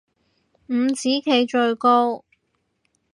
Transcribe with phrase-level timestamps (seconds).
[0.65, 2.25] 五子棋最高